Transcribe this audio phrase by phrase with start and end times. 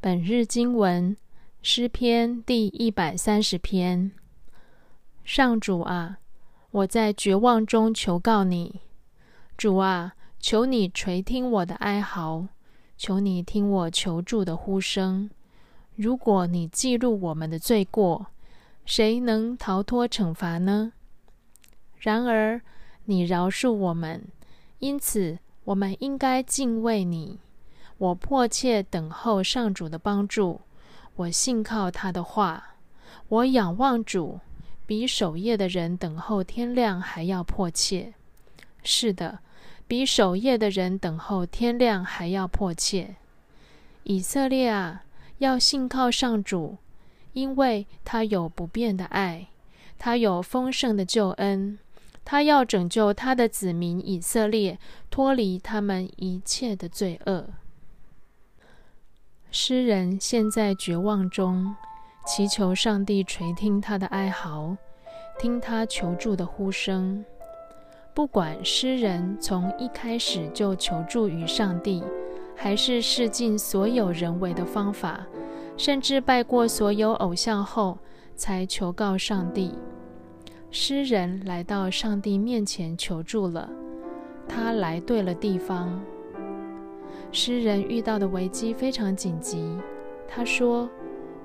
[0.00, 1.16] 本日经文
[1.60, 4.12] 诗篇第一百三十篇。
[5.24, 6.18] 上主啊，
[6.70, 8.78] 我在绝望中求告你。
[9.56, 12.46] 主啊，求你垂听我的哀嚎，
[12.96, 15.28] 求你听我求助的呼声。
[15.96, 18.28] 如果你记录我们的罪过，
[18.84, 20.92] 谁能逃脱惩罚呢？
[21.98, 22.60] 然而
[23.06, 24.28] 你饶恕我们，
[24.78, 27.40] 因此我们应该敬畏你。
[27.98, 30.60] 我迫切等候上主的帮助，
[31.16, 32.76] 我信靠他的话，
[33.28, 34.38] 我仰望主，
[34.86, 38.14] 比守夜的人等候天亮还要迫切。
[38.84, 39.40] 是的，
[39.88, 43.16] 比守夜的人等候天亮还要迫切。
[44.04, 45.02] 以色列啊，
[45.38, 46.78] 要信靠上主，
[47.32, 49.48] 因为他有不变的爱，
[49.98, 51.78] 他有丰盛的救恩，
[52.24, 54.78] 他要拯救他的子民以色列，
[55.10, 57.48] 脱离他们一切的罪恶。
[59.60, 61.74] 诗人陷在绝望中，
[62.24, 64.76] 祈求上帝垂听他的哀嚎，
[65.36, 67.24] 听他求助的呼声。
[68.14, 72.04] 不管诗人从一开始就求助于上帝，
[72.54, 75.26] 还是试尽所有人为的方法，
[75.76, 77.98] 甚至拜过所有偶像后
[78.36, 79.74] 才求告上帝，
[80.70, 83.68] 诗人来到上帝面前求助了。
[84.46, 86.00] 他来对了地方。
[87.30, 89.76] 诗人遇到的危机非常紧急。
[90.26, 90.88] 他说：“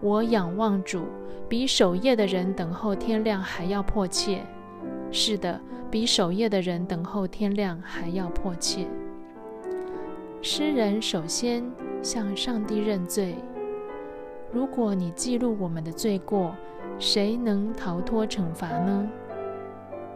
[0.00, 1.04] 我仰望主，
[1.48, 4.44] 比守夜的人等候天亮还要迫切。”
[5.12, 8.86] 是的，比守夜的人等候天亮还要迫切。
[10.42, 11.62] 诗人首先
[12.02, 13.34] 向上帝认罪
[14.52, 16.54] ：“如果你记录我们的罪过，
[16.98, 19.08] 谁能逃脱惩罚呢？”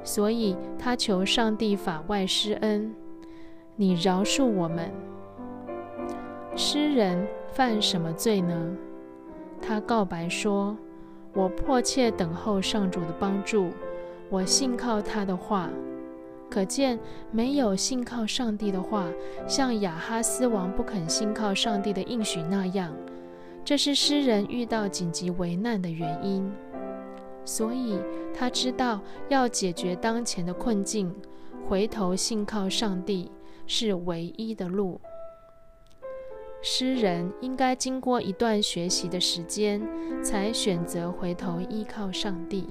[0.04, 2.94] 所以他求上帝法外施恩
[3.76, 4.90] ：“你饶恕我们。”
[6.56, 8.76] 诗人犯什么罪呢？
[9.60, 10.76] 他告白说
[11.34, 13.70] ：“我迫切等候上主的帮助，
[14.30, 15.68] 我信靠他的话。”
[16.48, 17.00] 可见，
[17.32, 19.08] 没有信靠上帝的话，
[19.48, 22.92] 像亚哈斯王不肯信靠上帝的应许那样，
[23.64, 26.48] 这是诗人遇到紧急危难的原因。
[27.44, 27.98] 所以
[28.32, 31.12] 他知道要解决当前的困境，
[31.66, 33.32] 回头信靠上帝
[33.66, 35.00] 是唯一的路。
[36.66, 39.86] 诗人应该经过一段学习的时间，
[40.22, 42.66] 才选择回头依靠上帝。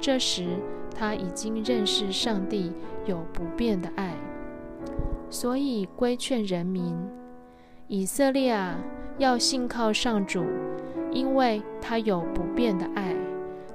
[0.00, 0.46] 这时，
[0.94, 2.72] 他已经认识上帝
[3.04, 4.14] 有不变的爱，
[5.28, 6.96] 所以规劝人民：
[7.88, 8.78] 以色列啊，
[9.18, 10.44] 要信靠上主，
[11.10, 13.16] 因为他有不变的爱，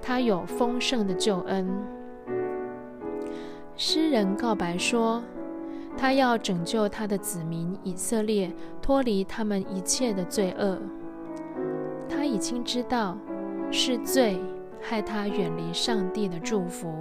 [0.02, 1.70] 他有丰盛的救恩。
[3.76, 5.22] 诗人告白说。
[5.98, 10.78] 他要拯救他的子民以色列，脱离他们一切的罪恶。
[12.10, 13.18] 他已经知道
[13.72, 14.40] 是罪
[14.82, 16.92] 害他远离上帝的祝福，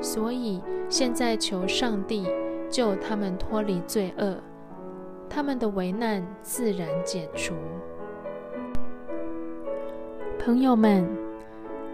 [0.00, 2.26] 所以现在求上帝
[2.70, 4.36] 救他们脱离罪恶，
[5.28, 7.54] 他们的危难自然解除。
[10.38, 11.06] 朋友们，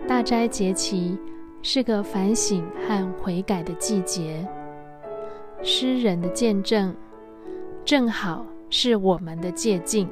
[0.07, 1.19] 大斋节期
[1.63, 4.47] 是个反省和悔改的季节。
[5.63, 6.95] 诗人的见证，
[7.85, 10.07] 正好是我们的借鉴。